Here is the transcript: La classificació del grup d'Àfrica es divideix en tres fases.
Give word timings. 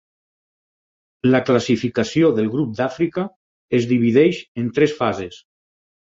La 1.33 1.41
classificació 1.49 2.31
del 2.39 2.49
grup 2.55 2.71
d'Àfrica 2.79 3.25
es 3.81 3.85
divideix 3.91 4.39
en 4.63 4.71
tres 4.79 4.97
fases. 5.03 5.37